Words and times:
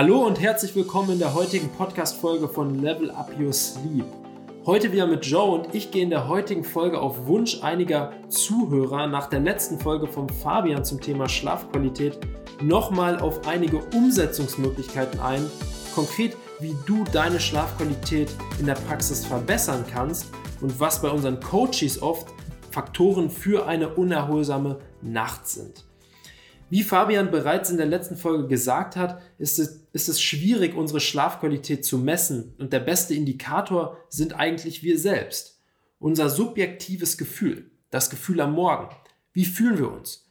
Hallo 0.00 0.26
und 0.26 0.40
herzlich 0.40 0.74
willkommen 0.74 1.10
in 1.10 1.18
der 1.18 1.34
heutigen 1.34 1.68
Podcast-Folge 1.68 2.48
von 2.48 2.80
Level 2.80 3.10
Up 3.10 3.32
Your 3.38 3.52
Sleep. 3.52 4.06
Heute 4.64 4.92
wieder 4.92 5.06
mit 5.06 5.26
Joe 5.26 5.50
und 5.50 5.74
ich 5.74 5.90
gehe 5.90 6.02
in 6.02 6.08
der 6.08 6.26
heutigen 6.26 6.64
Folge 6.64 6.98
auf 6.98 7.26
Wunsch 7.26 7.62
einiger 7.62 8.14
Zuhörer 8.30 9.08
nach 9.08 9.26
der 9.26 9.40
letzten 9.40 9.78
Folge 9.78 10.06
von 10.06 10.26
Fabian 10.30 10.86
zum 10.86 11.02
Thema 11.02 11.28
Schlafqualität 11.28 12.18
nochmal 12.62 13.18
auf 13.18 13.46
einige 13.46 13.76
Umsetzungsmöglichkeiten 13.94 15.20
ein. 15.20 15.44
Konkret, 15.94 16.34
wie 16.60 16.74
du 16.86 17.04
deine 17.12 17.38
Schlafqualität 17.38 18.30
in 18.58 18.64
der 18.64 18.76
Praxis 18.76 19.26
verbessern 19.26 19.84
kannst 19.92 20.32
und 20.62 20.80
was 20.80 21.02
bei 21.02 21.10
unseren 21.10 21.40
Coaches 21.40 22.00
oft 22.00 22.26
Faktoren 22.70 23.28
für 23.28 23.66
eine 23.66 23.90
unerholsame 23.90 24.78
Nacht 25.02 25.46
sind. 25.46 25.89
Wie 26.70 26.84
Fabian 26.84 27.32
bereits 27.32 27.68
in 27.68 27.78
der 27.78 27.86
letzten 27.86 28.16
Folge 28.16 28.46
gesagt 28.46 28.94
hat, 28.94 29.20
ist 29.38 29.58
es, 29.58 29.88
ist 29.92 30.08
es 30.08 30.22
schwierig, 30.22 30.76
unsere 30.76 31.00
Schlafqualität 31.00 31.84
zu 31.84 31.98
messen 31.98 32.54
und 32.58 32.72
der 32.72 32.78
beste 32.78 33.12
Indikator 33.12 33.98
sind 34.08 34.38
eigentlich 34.38 34.84
wir 34.84 34.96
selbst. 34.96 35.60
Unser 35.98 36.30
subjektives 36.30 37.18
Gefühl, 37.18 37.72
das 37.90 38.08
Gefühl 38.08 38.40
am 38.40 38.52
Morgen. 38.52 38.94
Wie 39.32 39.44
fühlen 39.44 39.78
wir 39.78 39.90
uns? 39.90 40.28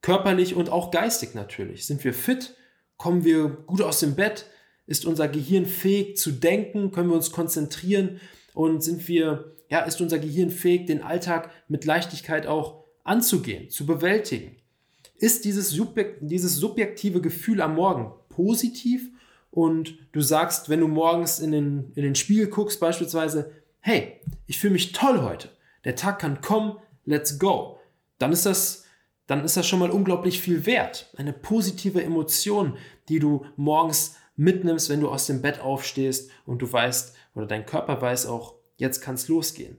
Körperlich 0.00 0.54
und 0.54 0.70
auch 0.70 0.90
geistig 0.90 1.34
natürlich. 1.34 1.86
Sind 1.86 2.02
wir 2.02 2.14
fit? 2.14 2.56
Kommen 2.96 3.24
wir 3.24 3.48
gut 3.48 3.82
aus 3.82 4.00
dem 4.00 4.14
Bett? 4.14 4.46
Ist 4.86 5.04
unser 5.04 5.28
Gehirn 5.28 5.66
fähig 5.66 6.16
zu 6.16 6.32
denken? 6.32 6.92
Können 6.92 7.10
wir 7.10 7.16
uns 7.16 7.30
konzentrieren? 7.30 8.20
Und 8.54 8.82
sind 8.82 9.06
wir, 9.06 9.56
ja, 9.68 9.80
ist 9.80 10.00
unser 10.00 10.18
Gehirn 10.18 10.50
fähig, 10.50 10.86
den 10.86 11.02
Alltag 11.02 11.50
mit 11.68 11.84
Leichtigkeit 11.84 12.46
auch 12.46 12.84
anzugehen, 13.02 13.68
zu 13.68 13.84
bewältigen? 13.84 14.56
Ist 15.24 15.46
dieses, 15.46 15.70
Subjekt, 15.70 16.18
dieses 16.20 16.56
subjektive 16.56 17.22
Gefühl 17.22 17.62
am 17.62 17.76
Morgen 17.76 18.12
positiv 18.28 19.08
und 19.50 19.96
du 20.12 20.20
sagst, 20.20 20.68
wenn 20.68 20.80
du 20.80 20.86
morgens 20.86 21.38
in 21.38 21.50
den, 21.50 21.92
in 21.94 22.02
den 22.02 22.14
Spiegel 22.14 22.48
guckst 22.48 22.78
beispielsweise, 22.78 23.50
hey, 23.80 24.20
ich 24.46 24.58
fühle 24.58 24.74
mich 24.74 24.92
toll 24.92 25.22
heute, 25.22 25.48
der 25.84 25.96
Tag 25.96 26.18
kann 26.18 26.42
kommen, 26.42 26.76
let's 27.06 27.38
go, 27.38 27.78
dann 28.18 28.32
ist 28.32 28.44
das, 28.44 28.84
dann 29.26 29.42
ist 29.46 29.56
das 29.56 29.66
schon 29.66 29.78
mal 29.78 29.90
unglaublich 29.90 30.42
viel 30.42 30.66
wert. 30.66 31.10
Eine 31.16 31.32
positive 31.32 32.04
Emotion, 32.04 32.76
die 33.08 33.18
du 33.18 33.46
morgens 33.56 34.16
mitnimmst, 34.36 34.90
wenn 34.90 35.00
du 35.00 35.08
aus 35.08 35.26
dem 35.26 35.40
Bett 35.40 35.58
aufstehst 35.58 36.30
und 36.44 36.60
du 36.60 36.70
weißt 36.70 37.16
oder 37.34 37.46
dein 37.46 37.64
Körper 37.64 38.02
weiß 38.02 38.26
auch, 38.26 38.56
jetzt 38.76 39.00
kann 39.00 39.14
es 39.14 39.28
losgehen. 39.28 39.78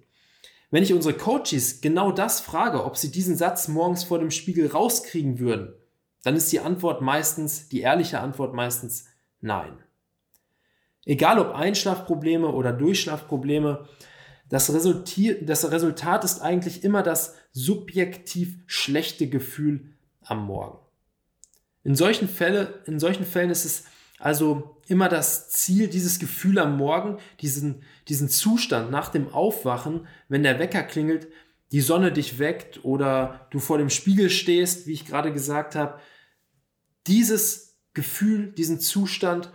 Wenn 0.76 0.84
ich 0.84 0.92
unsere 0.92 1.16
Coaches 1.16 1.80
genau 1.80 2.12
das 2.12 2.42
frage, 2.42 2.84
ob 2.84 2.98
sie 2.98 3.10
diesen 3.10 3.38
Satz 3.38 3.70
morgens 3.70 4.04
vor 4.04 4.20
dem 4.20 4.30
Spiegel 4.30 4.68
rauskriegen 4.68 5.40
würden, 5.40 5.74
dann 6.22 6.36
ist 6.36 6.52
die 6.52 6.60
Antwort 6.60 7.02
meistens, 7.02 7.70
die 7.70 7.80
ehrliche 7.80 8.20
Antwort 8.20 8.54
meistens 8.54 9.06
nein. 9.40 9.78
Egal 11.06 11.40
ob 11.40 11.56
Einschlafprobleme 11.56 12.50
oder 12.50 12.74
Durchschlafprobleme, 12.74 13.88
das, 14.50 14.68
das 14.68 15.72
Resultat 15.72 16.26
ist 16.26 16.42
eigentlich 16.42 16.84
immer 16.84 17.04
das 17.04 17.38
subjektiv 17.54 18.58
schlechte 18.66 19.30
Gefühl 19.30 19.94
am 20.24 20.46
Morgen. 20.46 20.80
In 21.86 21.96
solchen, 21.96 22.28
Fälle, 22.28 22.84
in 22.86 23.00
solchen 23.00 23.24
Fällen 23.24 23.50
ist 23.50 23.64
es 23.64 23.86
also 24.20 24.78
immer 24.88 25.10
das 25.10 25.50
Ziel, 25.50 25.88
dieses 25.88 26.20
Gefühl 26.20 26.60
am 26.60 26.78
Morgen, 26.78 27.18
diesen, 27.42 27.84
diesen 28.08 28.30
Zustand 28.30 28.92
nach 28.92 29.10
dem 29.10 29.34
Aufwachen, 29.34 30.08
wenn 30.30 30.44
der 30.44 30.60
Wecker 30.60 30.84
klingelt, 30.84 31.28
die 31.72 31.82
Sonne 31.82 32.12
dich 32.12 32.40
weckt 32.40 32.86
oder 32.86 33.48
du 33.52 33.60
vor 33.60 33.78
dem 33.78 33.90
Spiegel 33.90 34.30
stehst, 34.30 34.88
wie 34.88 34.94
ich 34.94 35.06
gerade 35.06 35.34
gesagt 35.34 35.76
habe, 35.76 36.00
dieses 37.08 37.78
Gefühl, 37.94 38.52
diesen 38.52 38.80
Zustand 38.80 39.52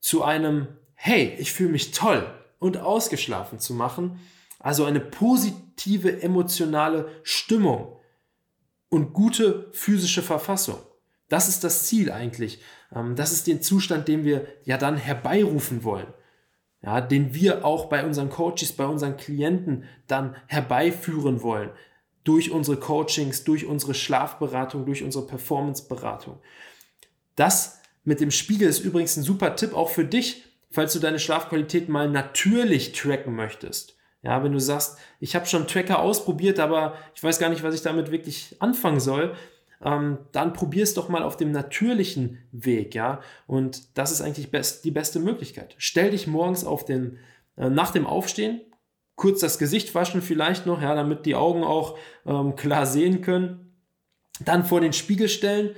zu 0.00 0.22
einem, 0.22 0.68
hey, 0.94 1.34
ich 1.38 1.52
fühle 1.52 1.70
mich 1.70 1.90
toll 1.90 2.26
und 2.58 2.78
ausgeschlafen 2.78 3.58
zu 3.58 3.74
machen, 3.74 4.20
also 4.58 4.84
eine 4.84 5.00
positive 5.00 6.22
emotionale 6.22 7.08
Stimmung 7.22 7.96
und 8.88 9.12
gute 9.12 9.70
physische 9.72 10.22
Verfassung. 10.22 10.78
Das 11.28 11.48
ist 11.48 11.64
das 11.64 11.86
Ziel 11.86 12.10
eigentlich. 12.10 12.60
Ähm, 12.94 13.16
das 13.16 13.32
ist 13.32 13.46
den 13.46 13.62
Zustand, 13.62 14.08
den 14.08 14.24
wir 14.24 14.46
ja 14.64 14.78
dann 14.78 14.96
herbeirufen 14.96 15.84
wollen. 15.84 16.08
Ja, 16.80 17.00
den 17.00 17.34
wir 17.34 17.64
auch 17.64 17.86
bei 17.86 18.04
unseren 18.04 18.30
Coaches, 18.30 18.72
bei 18.72 18.86
unseren 18.86 19.16
Klienten 19.16 19.84
dann 20.06 20.36
herbeiführen 20.46 21.42
wollen. 21.42 21.70
Durch 22.22 22.52
unsere 22.52 22.76
Coachings, 22.76 23.42
durch 23.42 23.66
unsere 23.66 23.94
Schlafberatung, 23.94 24.86
durch 24.86 25.02
unsere 25.02 25.26
Performanceberatung. 25.26 26.38
Das 27.34 27.80
mit 28.04 28.20
dem 28.20 28.30
Spiegel 28.30 28.68
ist 28.68 28.80
übrigens 28.80 29.16
ein 29.16 29.22
super 29.22 29.56
Tipp 29.56 29.74
auch 29.74 29.90
für 29.90 30.04
dich, 30.04 30.44
falls 30.70 30.92
du 30.92 30.98
deine 30.98 31.18
Schlafqualität 31.18 31.88
mal 31.88 32.08
natürlich 32.08 32.92
tracken 32.92 33.34
möchtest. 33.34 33.96
Ja, 34.22 34.42
wenn 34.42 34.52
du 34.52 34.60
sagst, 34.60 34.98
ich 35.20 35.34
habe 35.34 35.46
schon 35.46 35.66
Tracker 35.66 36.00
ausprobiert, 36.00 36.58
aber 36.58 36.94
ich 37.14 37.22
weiß 37.22 37.38
gar 37.38 37.50
nicht, 37.50 37.62
was 37.62 37.74
ich 37.74 37.82
damit 37.82 38.10
wirklich 38.10 38.56
anfangen 38.60 39.00
soll, 39.00 39.34
ähm, 39.84 40.18
dann 40.32 40.52
probier 40.52 40.82
es 40.82 40.94
doch 40.94 41.08
mal 41.08 41.22
auf 41.22 41.36
dem 41.36 41.52
natürlichen 41.52 42.38
Weg, 42.52 42.94
ja. 42.94 43.20
Und 43.46 43.96
das 43.96 44.10
ist 44.10 44.20
eigentlich 44.20 44.50
best, 44.50 44.84
die 44.84 44.90
beste 44.90 45.20
Möglichkeit. 45.20 45.74
Stell 45.78 46.10
dich 46.10 46.26
morgens 46.26 46.64
auf 46.64 46.84
den, 46.84 47.18
äh, 47.56 47.70
nach 47.70 47.90
dem 47.90 48.06
Aufstehen, 48.06 48.60
kurz 49.16 49.40
das 49.40 49.58
Gesicht 49.58 49.94
waschen 49.94 50.22
vielleicht 50.22 50.66
noch, 50.66 50.80
ja, 50.80 50.94
damit 50.94 51.26
die 51.26 51.34
Augen 51.34 51.64
auch 51.64 51.98
ähm, 52.26 52.56
klar 52.56 52.86
sehen 52.86 53.20
können. 53.20 53.76
Dann 54.40 54.64
vor 54.64 54.80
den 54.80 54.92
Spiegel 54.92 55.28
stellen 55.28 55.74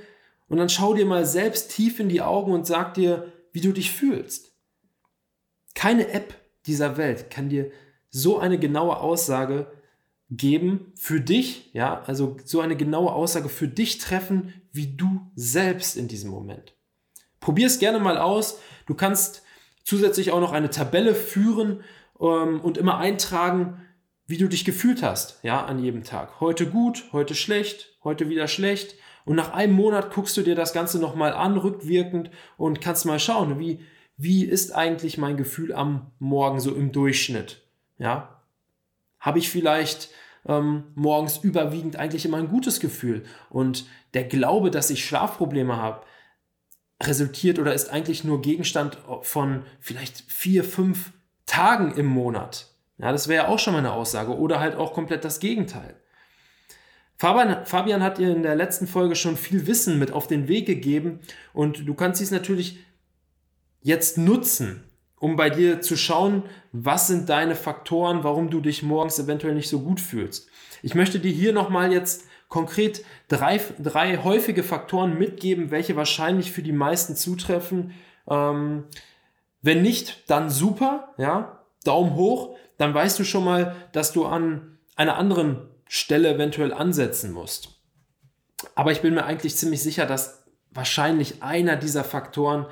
und 0.47 0.57
dann 0.57 0.69
schau 0.69 0.93
dir 0.93 1.05
mal 1.05 1.25
selbst 1.25 1.71
tief 1.71 1.99
in 1.99 2.09
die 2.09 2.21
Augen 2.21 2.51
und 2.51 2.67
sag 2.67 2.93
dir, 2.93 3.31
wie 3.51 3.61
du 3.61 3.71
dich 3.71 3.91
fühlst. 3.91 4.55
Keine 5.73 6.09
App 6.09 6.35
dieser 6.65 6.97
Welt 6.97 7.29
kann 7.29 7.49
dir 7.49 7.71
so 8.09 8.39
eine 8.39 8.59
genaue 8.59 8.99
Aussage 8.99 9.71
geben 10.31 10.93
für 10.95 11.19
dich, 11.19 11.69
ja, 11.73 12.01
also 12.03 12.37
so 12.45 12.61
eine 12.61 12.77
genaue 12.77 13.11
Aussage 13.11 13.49
für 13.49 13.67
dich 13.67 13.97
treffen, 13.97 14.53
wie 14.71 14.95
du 14.95 15.29
selbst 15.35 15.97
in 15.97 16.07
diesem 16.07 16.31
Moment. 16.31 16.73
Probier 17.41 17.67
es 17.67 17.79
gerne 17.79 17.99
mal 17.99 18.17
aus. 18.17 18.59
Du 18.85 18.95
kannst 18.95 19.43
zusätzlich 19.83 20.31
auch 20.31 20.39
noch 20.39 20.53
eine 20.53 20.69
Tabelle 20.69 21.13
führen 21.13 21.83
ähm, 22.19 22.61
und 22.61 22.77
immer 22.77 22.97
eintragen, 22.97 23.85
wie 24.25 24.37
du 24.37 24.47
dich 24.47 24.63
gefühlt 24.63 25.03
hast, 25.03 25.43
ja, 25.43 25.65
an 25.65 25.79
jedem 25.79 26.03
Tag. 26.05 26.39
Heute 26.39 26.65
gut, 26.69 27.03
heute 27.11 27.35
schlecht, 27.35 27.97
heute 28.03 28.29
wieder 28.29 28.47
schlecht. 28.47 28.95
Und 29.25 29.35
nach 29.35 29.51
einem 29.51 29.73
Monat 29.73 30.13
guckst 30.13 30.37
du 30.37 30.41
dir 30.41 30.55
das 30.55 30.71
Ganze 30.71 30.99
nochmal 30.99 31.33
an, 31.33 31.57
rückwirkend, 31.57 32.31
und 32.57 32.79
kannst 32.79 33.05
mal 33.05 33.19
schauen, 33.19 33.59
wie, 33.59 33.81
wie 34.15 34.45
ist 34.45 34.71
eigentlich 34.71 35.17
mein 35.17 35.35
Gefühl 35.35 35.73
am 35.73 36.11
Morgen 36.19 36.61
so 36.61 36.73
im 36.73 36.93
Durchschnitt, 36.93 37.61
ja. 37.97 38.40
Habe 39.21 39.39
ich 39.39 39.49
vielleicht 39.49 40.09
ähm, 40.45 40.83
morgens 40.95 41.37
überwiegend 41.37 41.95
eigentlich 41.95 42.25
immer 42.25 42.37
ein 42.37 42.49
gutes 42.49 42.81
Gefühl. 42.81 43.23
Und 43.49 43.85
der 44.13 44.25
Glaube, 44.25 44.71
dass 44.71 44.89
ich 44.89 45.05
Schlafprobleme 45.05 45.77
habe, 45.77 46.05
resultiert 47.01 47.57
oder 47.57 47.73
ist 47.73 47.89
eigentlich 47.89 48.23
nur 48.23 48.41
Gegenstand 48.41 48.97
von 49.21 49.63
vielleicht 49.79 50.21
vier, 50.29 50.63
fünf 50.63 51.13
Tagen 51.45 51.95
im 51.95 52.05
Monat. 52.05 52.67
Ja, 52.97 53.11
das 53.11 53.27
wäre 53.27 53.45
ja 53.45 53.49
auch 53.49 53.57
schon 53.57 53.73
mal 53.73 53.79
eine 53.79 53.93
Aussage. 53.93 54.37
Oder 54.37 54.59
halt 54.59 54.75
auch 54.75 54.93
komplett 54.93 55.23
das 55.23 55.39
Gegenteil. 55.39 55.95
Fabian, 57.17 57.65
Fabian 57.65 58.01
hat 58.01 58.17
dir 58.17 58.31
in 58.35 58.43
der 58.43 58.55
letzten 58.55 58.87
Folge 58.87 59.15
schon 59.15 59.37
viel 59.37 59.67
Wissen 59.67 59.99
mit 59.99 60.11
auf 60.11 60.27
den 60.27 60.47
Weg 60.47 60.65
gegeben 60.65 61.19
und 61.53 61.87
du 61.87 61.93
kannst 61.93 62.19
dies 62.19 62.31
natürlich 62.31 62.79
jetzt 63.81 64.17
nutzen 64.17 64.90
um 65.21 65.35
bei 65.35 65.51
dir 65.51 65.81
zu 65.81 65.95
schauen, 65.95 66.43
was 66.73 67.07
sind 67.07 67.29
deine 67.29 67.55
Faktoren, 67.55 68.23
warum 68.23 68.49
du 68.49 68.59
dich 68.59 68.81
morgens 68.81 69.19
eventuell 69.19 69.53
nicht 69.53 69.69
so 69.69 69.79
gut 69.79 70.01
fühlst. 70.01 70.49
Ich 70.81 70.95
möchte 70.95 71.19
dir 71.19 71.31
hier 71.31 71.53
nochmal 71.53 71.93
jetzt 71.93 72.25
konkret 72.49 73.05
drei, 73.27 73.61
drei 73.79 74.17
häufige 74.17 74.63
Faktoren 74.63 75.17
mitgeben, 75.17 75.69
welche 75.69 75.95
wahrscheinlich 75.95 76.51
für 76.51 76.63
die 76.63 76.71
meisten 76.71 77.15
zutreffen. 77.15 77.93
Ähm, 78.27 78.85
wenn 79.61 79.83
nicht, 79.83 80.23
dann 80.27 80.49
super, 80.49 81.13
ja, 81.19 81.59
Daumen 81.83 82.15
hoch, 82.15 82.57
dann 82.77 82.93
weißt 82.93 83.19
du 83.19 83.23
schon 83.23 83.45
mal, 83.45 83.75
dass 83.91 84.13
du 84.13 84.25
an 84.25 84.79
einer 84.95 85.17
anderen 85.17 85.61
Stelle 85.87 86.33
eventuell 86.33 86.73
ansetzen 86.73 87.31
musst. 87.31 87.79
Aber 88.73 88.91
ich 88.91 89.01
bin 89.01 89.13
mir 89.13 89.25
eigentlich 89.25 89.55
ziemlich 89.55 89.83
sicher, 89.83 90.07
dass 90.07 90.43
wahrscheinlich 90.71 91.43
einer 91.43 91.75
dieser 91.75 92.03
Faktoren 92.03 92.65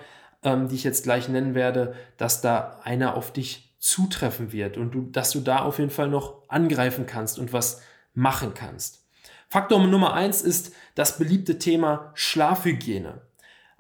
ähm, 0.44 0.68
die 0.68 0.76
ich 0.76 0.84
jetzt 0.84 1.04
gleich 1.04 1.30
nennen 1.30 1.56
werde, 1.56 1.96
dass 2.18 2.42
da 2.42 2.80
einer 2.84 3.16
auf 3.16 3.32
dich 3.32 3.76
zutreffen 3.80 4.52
wird 4.52 4.78
und 4.78 4.92
du, 4.92 5.02
dass 5.02 5.32
du 5.32 5.40
da 5.40 5.60
auf 5.60 5.80
jeden 5.80 5.92
Fall 5.92 6.10
noch 6.10 6.44
angreifen 6.50 7.06
kannst 7.06 7.40
und 7.40 7.54
was 7.54 7.82
machen 8.14 8.54
kannst. 8.54 9.06
Faktor 9.48 9.86
Nummer 9.86 10.14
eins 10.14 10.42
ist 10.42 10.74
das 10.96 11.18
beliebte 11.18 11.58
Thema 11.58 12.12
Schlafhygiene. 12.14 13.22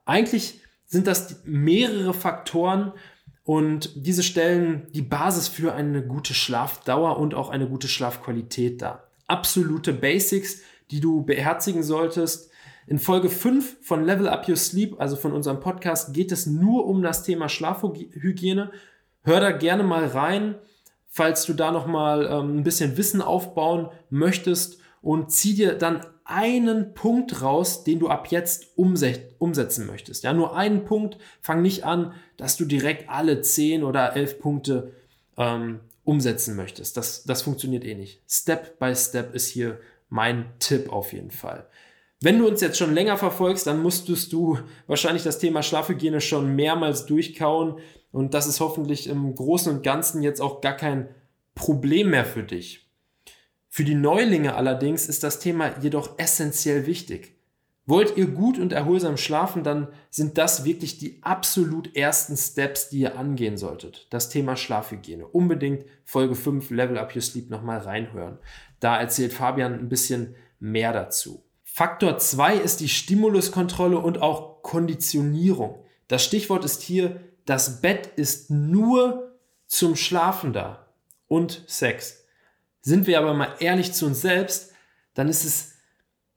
Eigentlich 0.06 0.61
sind 0.88 1.06
das 1.06 1.41
mehrere 1.44 2.13
Faktoren 2.13 2.94
und 3.44 3.91
diese 3.95 4.23
stellen 4.23 4.88
die 4.94 5.01
Basis 5.01 5.47
für 5.47 5.73
eine 5.73 6.01
gute 6.03 6.33
Schlafdauer 6.33 7.17
und 7.17 7.35
auch 7.35 7.50
eine 7.50 7.67
gute 7.67 7.88
Schlafqualität 7.88 8.81
dar. 8.81 9.09
Absolute 9.27 9.94
Basics, 9.94 10.61
die 10.89 11.00
du 11.00 11.23
beherzigen 11.23 11.83
solltest, 11.83 12.48
In 12.89 12.97
Folge 12.97 13.30
5 13.30 13.86
von 13.86 14.03
Level 14.03 14.27
Up 14.27 14.50
Your 14.50 14.56
Sleep, 14.56 15.00
also 15.00 15.15
von 15.15 15.31
unserem 15.31 15.59
Podcast, 15.59 16.12
geht 16.12 16.31
es 16.31 16.47
nur 16.47 16.88
um 16.88 17.03
das 17.03 17.21
Thema 17.21 17.47
Schlafhygiene. 17.47 18.71
Hör 19.21 19.39
da 19.39 19.51
gerne 19.51 19.83
mal 19.83 20.07
rein, 20.07 20.56
falls 21.06 21.45
du 21.45 21.53
da 21.53 21.71
nochmal 21.71 22.25
ähm, 22.25 22.57
ein 22.57 22.63
bisschen 22.63 22.97
Wissen 22.97 23.21
aufbauen 23.21 23.89
möchtest 24.09 24.80
und 25.03 25.31
zieh 25.31 25.53
dir 25.53 25.75
dann 25.75 26.03
einen 26.25 26.95
Punkt 26.95 27.44
raus, 27.44 27.83
den 27.83 28.00
du 28.00 28.07
ab 28.07 28.31
jetzt 28.31 28.75
umsetzen 28.75 29.85
möchtest. 29.85 30.24
Ja, 30.24 30.33
nur 30.33 30.56
einen 30.56 30.83
Punkt. 30.83 31.19
Fang 31.42 31.62
nicht 31.62 31.83
an, 31.83 32.15
dass 32.38 32.57
du 32.57 32.65
direkt 32.65 33.07
alle 33.07 33.42
10 33.42 33.83
oder 33.83 34.15
11 34.15 34.39
Punkte 34.39 34.94
ähm, 35.38 35.81
umsetzen 36.06 36.56
möchtest. 36.56 36.97
Das, 36.97 37.24
das 37.24 37.44
funktioniert 37.44 37.85
eh 37.85 37.94
nicht. 37.94 38.19
Step 38.27 38.80
by 38.80 38.95
Step 38.95 39.35
ist 39.35 39.47
hier 39.47 39.80
mein 40.09 40.45
Tipp 40.57 40.92
auf 40.92 41.13
jeden 41.13 41.30
Fall. 41.30 41.68
Wenn 42.21 42.38
du 42.38 42.48
uns 42.48 42.60
jetzt 42.60 42.77
schon 42.77 42.94
länger 42.94 43.18
verfolgst, 43.18 43.66
dann 43.66 43.81
musstest 43.81 44.33
du 44.33 44.60
wahrscheinlich 44.88 45.24
das 45.24 45.39
Thema 45.39 45.63
Schlafhygiene 45.63 46.19
schon 46.19 46.54
mehrmals 46.54 47.06
durchkauen 47.06 47.80
und 48.12 48.33
das 48.33 48.48
ist 48.48 48.60
hoffentlich 48.60 49.07
im 49.07 49.33
Großen 49.33 49.74
und 49.74 49.83
Ganzen 49.83 50.21
jetzt 50.21 50.42
auch 50.42 50.60
gar 50.60 50.75
kein 50.75 51.07
Problem 51.56 52.10
mehr 52.10 52.25
für 52.25 52.44
dich. 52.44 52.89
Für 53.69 53.86
die 53.86 53.95
Neulinge 53.95 54.56
allerdings 54.56 55.07
ist 55.07 55.24
das 55.24 55.39
Thema 55.39 55.80
jedoch 55.80 56.18
essentiell 56.18 56.86
wichtig. 56.88 57.36
Wollt 57.86 58.18
ihr 58.18 58.27
gut 58.27 58.60
und 58.60 58.74
erholsam 58.74 59.18
schlafen, 59.18 59.63
dann 59.63 59.88
sind 60.10 60.38
das 60.38 60.66
wirklich 60.66 61.00
die 61.00 61.24
absolut 61.24 61.95
ersten 61.95 62.36
Steps, 62.36 62.89
die 62.89 63.00
ihr 63.00 63.18
angehen 63.18 63.57
solltet. 63.57 64.07
Das 64.12 64.30
Thema 64.30 64.56
Schlafhygiene. 64.56 65.25
Unbedingt 65.25 65.86
Folge 66.04 66.36
5 66.36 66.69
Level 66.69 66.98
Up 66.98 67.16
Your 67.16 67.21
Sleep 67.21 67.50
nochmal 67.50 67.80
reinhören. 67.80 68.38
Da 68.80 69.00
erzählt 69.00 69.33
Fabian 69.33 69.74
ein 69.74 69.89
bisschen 69.89 70.36
mehr 70.60 70.94
dazu. 70.94 71.44
Faktor 71.79 72.17
2 72.17 72.57
ist 72.57 72.81
die 72.81 72.89
Stimuluskontrolle 72.89 73.99
und 73.99 74.21
auch 74.21 74.63
Konditionierung. 74.63 75.81
Das 76.09 76.25
Stichwort 76.25 76.65
ist 76.65 76.81
hier, 76.81 77.21
das 77.45 77.79
Bett 77.79 78.07
ist 78.17 78.49
nur 78.51 79.37
zum 79.65 79.95
Schlafen 79.95 80.51
da 80.51 80.87
und 81.29 81.63
Sex. 81.67 82.25
Sind 82.81 83.07
wir 83.07 83.17
aber 83.17 83.33
mal 83.33 83.55
ehrlich 83.61 83.93
zu 83.93 84.07
uns 84.07 84.19
selbst, 84.19 84.73
dann 85.13 85.29
ist 85.29 85.45
es, 85.45 85.75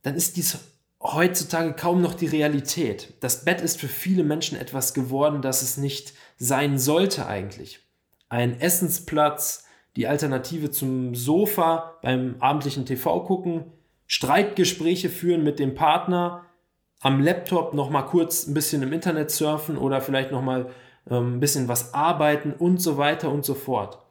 dann 0.03 0.15
ist 0.15 0.37
dies 0.37 0.59
heutzutage 1.03 1.73
kaum 1.73 2.03
noch 2.03 2.15
die 2.15 2.29
Realität. 2.29 3.15
Das 3.19 3.45
Bett 3.45 3.63
ist 3.63 3.81
für 3.81 3.89
viele 3.89 4.23
Menschen 4.23 4.57
etwas 4.57 4.95
geworden, 4.95 5.43
das 5.43 5.63
es 5.63 5.77
nicht 5.77 6.13
sein 6.39 6.79
sollte 6.79 7.27
eigentlich. 7.27 7.81
Ein 8.29 8.61
Essensplatz, 8.61 9.65
die 9.97 10.07
Alternative 10.07 10.71
zum 10.71 11.17
Sofa 11.17 11.99
beim 12.01 12.37
abendlichen 12.39 12.87
TV 12.87 13.25
gucken, 13.25 13.73
Streitgespräche 14.13 15.09
führen 15.09 15.43
mit 15.43 15.59
dem 15.59 15.75
Partner, 15.75 16.45
am 17.01 17.23
Laptop 17.23 17.73
noch 17.73 17.89
mal 17.89 18.03
kurz 18.03 18.47
ein 18.47 18.53
bisschen 18.53 18.83
im 18.83 18.93
Internet 18.93 19.31
surfen 19.31 19.79
oder 19.79 20.03
vielleicht 20.03 20.31
noch 20.31 20.43
mal 20.43 20.69
ähm, 21.09 21.37
ein 21.37 21.41
bisschen 21.41 21.67
was 21.67 21.95
arbeiten 21.95 22.53
und 22.53 22.77
so 22.77 22.99
weiter 22.99 23.33
und 23.33 23.47
so 23.47 23.55
fort. 23.55 24.05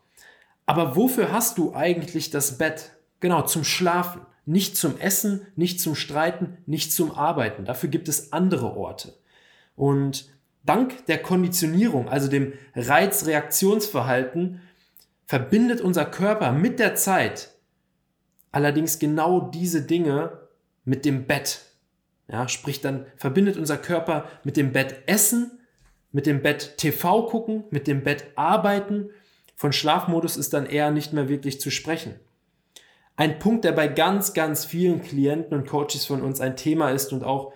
Aber 0.65 0.95
wofür 0.95 1.31
hast 1.31 1.59
du 1.59 1.75
eigentlich 1.75 2.31
das 2.31 2.57
Bett? 2.57 2.93
Genau, 3.19 3.43
zum 3.43 3.63
Schlafen. 3.63 4.21
Nicht 4.47 4.75
zum 4.75 4.97
Essen, 4.97 5.45
nicht 5.55 5.79
zum 5.79 5.93
Streiten, 5.93 6.57
nicht 6.65 6.91
zum 6.91 7.11
Arbeiten. 7.11 7.65
Dafür 7.65 7.89
gibt 7.89 8.09
es 8.09 8.33
andere 8.33 8.75
Orte. 8.75 9.13
Und 9.75 10.31
dank 10.65 11.05
der 11.05 11.19
Konditionierung, 11.19 12.09
also 12.09 12.27
dem 12.27 12.53
Reizreaktionsverhalten, 12.75 14.61
verbindet 15.27 15.79
unser 15.79 16.05
Körper 16.05 16.53
mit 16.53 16.79
der 16.79 16.95
Zeit 16.95 17.51
allerdings 18.51 18.99
genau 18.99 19.41
diese 19.41 19.81
Dinge 19.81 20.39
mit 20.83 21.05
dem 21.05 21.25
Bett. 21.25 21.61
Ja, 22.27 22.47
sprich, 22.47 22.81
dann 22.81 23.05
verbindet 23.17 23.57
unser 23.57 23.77
Körper 23.77 24.25
mit 24.43 24.57
dem 24.57 24.71
Bett 24.71 25.03
Essen, 25.05 25.59
mit 26.11 26.25
dem 26.25 26.41
Bett 26.41 26.77
TV 26.77 27.25
gucken, 27.27 27.63
mit 27.71 27.87
dem 27.87 28.03
Bett 28.03 28.25
Arbeiten 28.35 29.09
von 29.61 29.73
Schlafmodus 29.73 30.37
ist 30.37 30.53
dann 30.53 30.65
eher 30.65 30.89
nicht 30.89 31.13
mehr 31.13 31.29
wirklich 31.29 31.61
zu 31.61 31.69
sprechen. 31.69 32.15
Ein 33.15 33.37
Punkt, 33.37 33.63
der 33.63 33.73
bei 33.73 33.87
ganz, 33.87 34.33
ganz 34.33 34.65
vielen 34.65 35.03
Klienten 35.03 35.55
und 35.55 35.67
Coaches 35.67 36.03
von 36.03 36.23
uns 36.23 36.41
ein 36.41 36.57
Thema 36.57 36.89
ist 36.89 37.13
und 37.13 37.23
auch 37.23 37.53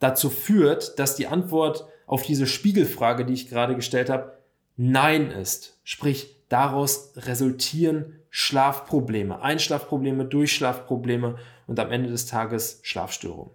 dazu 0.00 0.28
führt, 0.28 0.98
dass 0.98 1.14
die 1.14 1.28
Antwort 1.28 1.86
auf 2.08 2.24
diese 2.24 2.48
Spiegelfrage, 2.48 3.24
die 3.24 3.34
ich 3.34 3.48
gerade 3.48 3.76
gestellt 3.76 4.10
habe, 4.10 4.36
Nein 4.76 5.30
ist. 5.30 5.78
Sprich, 5.84 6.35
daraus 6.48 7.12
resultieren 7.16 8.20
Schlafprobleme, 8.30 9.40
Einschlafprobleme, 9.40 10.24
Durchschlafprobleme 10.24 11.36
und 11.66 11.80
am 11.80 11.90
Ende 11.90 12.10
des 12.10 12.26
Tages 12.26 12.80
Schlafstörungen. 12.82 13.52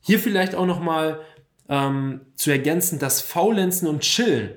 Hier 0.00 0.18
vielleicht 0.18 0.54
auch 0.54 0.66
nochmal 0.66 1.20
ähm, 1.68 2.22
zu 2.34 2.50
ergänzen, 2.50 2.98
dass 2.98 3.20
Faulenzen 3.20 3.86
und 3.86 4.00
Chillen 4.00 4.56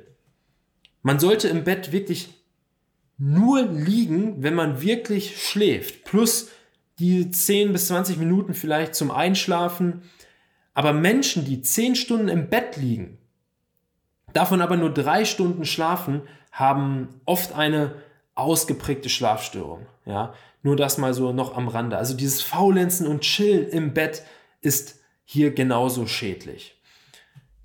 man 1.06 1.20
sollte 1.20 1.50
im 1.50 1.64
Bett 1.64 1.92
wirklich 1.92 2.34
nur 3.20 3.62
liegen, 3.62 4.42
wenn 4.42 4.56
man 4.56 4.82
wirklich 4.82 5.40
schläft. 5.40 6.04
Plus 6.04 6.50
die 6.98 7.30
10 7.30 7.74
bis 7.74 7.90
20 7.90 8.18
Minuten 8.18 8.56
vielleicht 8.56 8.96
zum 8.96 9.12
Einschlafen. 9.12 10.02
Aber 10.74 10.94
Menschen, 10.94 11.46
die 11.46 11.62
10 11.62 11.94
Stunden 11.96 12.28
im 12.28 12.50
Bett 12.50 12.78
liegen, 12.78 13.20
davon 14.34 14.62
aber 14.62 14.78
nur 14.78 14.92
3 14.92 15.26
Stunden 15.26 15.66
schlafen, 15.66 16.24
haben 16.56 17.22
oft 17.26 17.54
eine 17.54 17.92
ausgeprägte 18.34 19.10
Schlafstörung. 19.10 19.86
Ja, 20.06 20.34
nur 20.64 20.78
das 20.78 20.98
mal 20.98 21.14
so 21.14 21.34
noch 21.34 21.56
am 21.56 21.68
Rande. 21.68 21.98
Also 21.98 22.16
dieses 22.16 22.42
Faulenzen 22.42 23.08
und 23.08 23.22
Chillen 23.22 23.68
im 23.68 23.94
Bett 23.94 24.24
ist 24.62 25.00
hier 25.26 25.54
genauso 25.54 26.08
schädlich. 26.08 26.82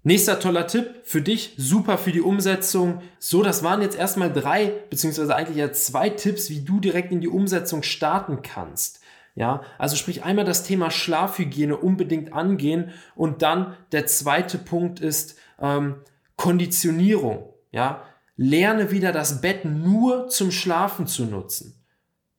Nächster 0.02 0.40
toller 0.40 0.66
Tipp 0.66 1.02
für 1.04 1.22
dich, 1.22 1.54
super 1.56 1.98
für 1.98 2.10
die 2.10 2.20
Umsetzung. 2.20 3.00
So, 3.18 3.42
das 3.42 3.62
waren 3.62 3.82
jetzt 3.82 3.96
erstmal 3.96 4.32
drei, 4.32 4.72
beziehungsweise 4.88 5.36
eigentlich 5.36 5.58
ja 5.58 5.72
zwei 5.72 6.08
Tipps, 6.10 6.50
wie 6.50 6.62
du 6.62 6.80
direkt 6.80 7.12
in 7.12 7.20
die 7.20 7.28
Umsetzung 7.28 7.82
starten 7.82 8.42
kannst. 8.42 9.00
Ja, 9.36 9.62
also 9.78 9.94
sprich 9.96 10.24
einmal 10.24 10.44
das 10.44 10.64
Thema 10.64 10.90
Schlafhygiene 10.90 11.76
unbedingt 11.76 12.32
angehen 12.32 12.90
und 13.14 13.42
dann 13.42 13.76
der 13.92 14.06
zweite 14.06 14.58
Punkt 14.58 14.98
ist 14.98 15.38
ähm, 15.60 15.96
Konditionierung. 16.36 17.54
Ja, 17.70 18.02
lerne 18.42 18.90
wieder 18.90 19.12
das 19.12 19.42
Bett 19.42 19.66
nur 19.66 20.28
zum 20.28 20.50
Schlafen 20.50 21.06
zu 21.06 21.26
nutzen. 21.26 21.84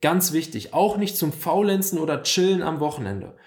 Ganz 0.01 0.33
wichtig, 0.33 0.73
auch 0.73 0.97
nicht 0.97 1.15
zum 1.15 1.31
Faulenzen 1.31 1.99
oder 1.99 2.23
Chillen 2.23 2.63
am 2.63 2.79
Wochenende. 2.79 3.37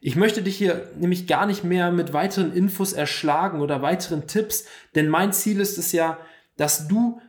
Ich 0.00 0.16
möchte 0.16 0.42
dich 0.42 0.56
hier 0.56 0.90
nämlich 0.98 1.28
gar 1.28 1.46
nicht 1.46 1.62
mehr 1.62 1.92
mit 1.92 2.12
weiteren 2.12 2.52
Infos 2.52 2.94
erschlagen 2.94 3.60
oder 3.60 3.80
weiteren 3.80 4.26
Tipps, 4.26 4.64
denn 4.96 5.08
mein 5.08 5.32
Ziel 5.32 5.60
ist 5.60 5.78
es 5.78 5.92
ja, 5.92 6.18
dass 6.56 6.88
du 6.88 7.20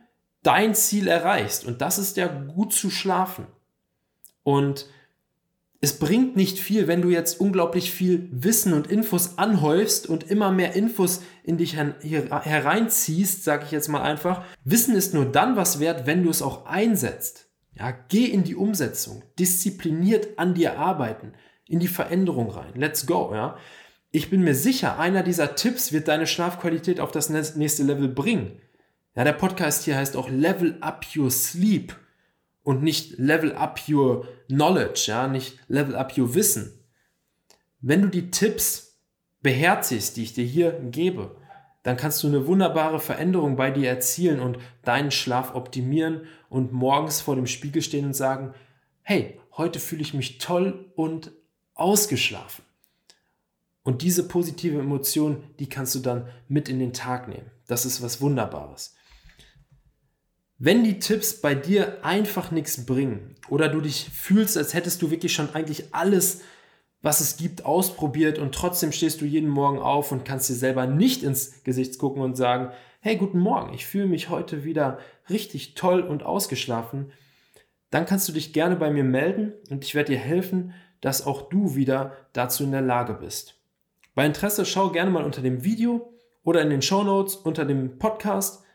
dein 0.42 0.74
Ziel 0.74 1.06
erreichst 1.06 1.64
und 1.64 1.80
das 1.80 1.98
ist 1.98 2.16
ja 2.16 2.26
gut 2.26 2.72
zu 2.72 2.90
schlafen. 2.90 3.46
Und 4.42 4.86
es 5.80 5.98
bringt 5.98 6.36
nicht 6.36 6.58
viel, 6.58 6.88
wenn 6.88 7.02
du 7.02 7.10
jetzt 7.10 7.40
unglaublich 7.40 7.92
viel 7.92 8.28
Wissen 8.32 8.72
und 8.72 8.86
Infos 8.86 9.38
anhäufst 9.38 10.08
und 10.08 10.30
immer 10.30 10.50
mehr 10.50 10.74
Infos 10.74 11.22
in 11.44 11.58
dich 11.58 11.76
hereinziehst, 11.76 13.44
sage 13.44 13.64
ich 13.66 13.70
jetzt 13.72 13.88
mal 13.88 14.02
einfach. 14.02 14.44
Wissen 14.64 14.96
ist 14.96 15.12
nur 15.12 15.26
dann 15.26 15.56
was 15.56 15.78
wert, 15.78 16.06
wenn 16.06 16.22
du 16.22 16.30
es 16.30 16.42
auch 16.42 16.66
einsetzt. 16.66 17.50
Ja, 17.74 17.92
geh 18.08 18.24
in 18.24 18.42
die 18.42 18.54
Umsetzung, 18.54 19.22
diszipliniert 19.38 20.38
an 20.38 20.54
dir 20.54 20.78
arbeiten 20.78 21.34
in 21.66 21.78
die 21.78 21.88
Veränderung 21.88 22.50
rein. 22.50 22.72
Let's 22.74 23.06
go, 23.06 23.32
ja. 23.34 23.58
Ich 24.10 24.30
bin 24.30 24.42
mir 24.42 24.54
sicher, 24.54 24.98
einer 24.98 25.22
dieser 25.22 25.56
Tipps 25.56 25.92
wird 25.92 26.08
deine 26.08 26.26
Schlafqualität 26.26 27.00
auf 27.00 27.12
das 27.12 27.28
nächste 27.28 27.82
Level 27.82 28.08
bringen. 28.08 28.62
Ja, 29.14 29.24
der 29.24 29.32
Podcast 29.32 29.84
hier 29.84 29.96
heißt 29.96 30.16
auch 30.16 30.30
Level 30.30 30.78
Up 30.80 31.04
Your 31.14 31.30
Sleep 31.30 31.94
und 32.66 32.82
nicht 32.82 33.16
Level 33.16 33.54
Up 33.54 33.80
Your 33.88 34.26
Knowledge, 34.48 35.04
ja, 35.06 35.28
nicht 35.28 35.56
Level 35.68 35.94
Up 35.94 36.18
Your 36.18 36.34
Wissen. 36.34 36.72
Wenn 37.80 38.02
du 38.02 38.08
die 38.08 38.32
Tipps 38.32 38.98
beherzigst, 39.40 40.16
die 40.16 40.24
ich 40.24 40.34
dir 40.34 40.44
hier 40.44 40.72
gebe, 40.72 41.36
dann 41.84 41.96
kannst 41.96 42.24
du 42.24 42.26
eine 42.26 42.48
wunderbare 42.48 42.98
Veränderung 42.98 43.54
bei 43.54 43.70
dir 43.70 43.88
erzielen 43.88 44.40
und 44.40 44.58
deinen 44.82 45.12
Schlaf 45.12 45.54
optimieren 45.54 46.22
und 46.48 46.72
morgens 46.72 47.20
vor 47.20 47.36
dem 47.36 47.46
Spiegel 47.46 47.82
stehen 47.82 48.04
und 48.04 48.14
sagen, 48.14 48.52
hey, 49.02 49.38
heute 49.56 49.78
fühle 49.78 50.02
ich 50.02 50.12
mich 50.12 50.38
toll 50.38 50.90
und 50.96 51.30
ausgeschlafen. 51.74 52.64
Und 53.84 54.02
diese 54.02 54.26
positive 54.26 54.80
Emotion, 54.80 55.44
die 55.60 55.68
kannst 55.68 55.94
du 55.94 56.00
dann 56.00 56.26
mit 56.48 56.68
in 56.68 56.80
den 56.80 56.92
Tag 56.92 57.28
nehmen. 57.28 57.48
Das 57.68 57.86
ist 57.86 58.02
was 58.02 58.20
Wunderbares. 58.20 58.96
Wenn 60.58 60.84
die 60.84 60.98
Tipps 60.98 61.40
bei 61.40 61.54
dir 61.54 61.98
einfach 62.02 62.50
nichts 62.50 62.86
bringen 62.86 63.34
oder 63.50 63.68
du 63.68 63.80
dich 63.82 64.08
fühlst, 64.10 64.56
als 64.56 64.72
hättest 64.72 65.02
du 65.02 65.10
wirklich 65.10 65.34
schon 65.34 65.54
eigentlich 65.54 65.94
alles, 65.94 66.40
was 67.02 67.20
es 67.20 67.36
gibt, 67.36 67.66
ausprobiert 67.66 68.38
und 68.38 68.54
trotzdem 68.54 68.90
stehst 68.90 69.20
du 69.20 69.26
jeden 69.26 69.50
Morgen 69.50 69.78
auf 69.78 70.12
und 70.12 70.24
kannst 70.24 70.48
dir 70.48 70.54
selber 70.54 70.86
nicht 70.86 71.22
ins 71.22 71.62
Gesicht 71.62 71.98
gucken 71.98 72.22
und 72.22 72.36
sagen, 72.36 72.70
hey, 73.00 73.16
guten 73.16 73.38
Morgen, 73.38 73.74
ich 73.74 73.84
fühle 73.84 74.06
mich 74.06 74.30
heute 74.30 74.64
wieder 74.64 74.98
richtig 75.28 75.74
toll 75.74 76.00
und 76.00 76.22
ausgeschlafen, 76.22 77.12
dann 77.90 78.06
kannst 78.06 78.28
du 78.28 78.32
dich 78.32 78.54
gerne 78.54 78.76
bei 78.76 78.90
mir 78.90 79.04
melden 79.04 79.52
und 79.70 79.84
ich 79.84 79.94
werde 79.94 80.12
dir 80.12 80.18
helfen, 80.18 80.72
dass 81.02 81.26
auch 81.26 81.50
du 81.50 81.76
wieder 81.76 82.16
dazu 82.32 82.64
in 82.64 82.72
der 82.72 82.80
Lage 82.80 83.12
bist. 83.14 83.60
Bei 84.14 84.24
Interesse 84.24 84.64
schau 84.64 84.90
gerne 84.90 85.10
mal 85.10 85.24
unter 85.24 85.42
dem 85.42 85.62
Video 85.62 86.12
oder 86.42 86.62
in 86.62 86.70
den 86.70 86.82
Show 86.82 87.04
Notes 87.04 87.36
unter 87.36 87.66
dem 87.66 87.98
Podcast. 87.98 88.65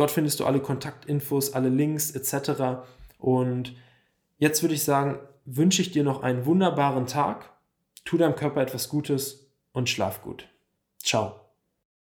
Dort 0.00 0.10
findest 0.10 0.40
du 0.40 0.46
alle 0.46 0.60
Kontaktinfos, 0.60 1.52
alle 1.52 1.68
Links 1.68 2.12
etc. 2.12 2.86
Und 3.18 3.76
jetzt 4.38 4.62
würde 4.62 4.74
ich 4.74 4.82
sagen, 4.82 5.18
wünsche 5.44 5.82
ich 5.82 5.90
dir 5.90 6.04
noch 6.04 6.22
einen 6.22 6.46
wunderbaren 6.46 7.04
Tag, 7.04 7.50
tu 8.06 8.16
deinem 8.16 8.34
Körper 8.34 8.62
etwas 8.62 8.88
Gutes 8.88 9.52
und 9.74 9.90
schlaf 9.90 10.22
gut. 10.22 10.48
Ciao. 11.02 11.39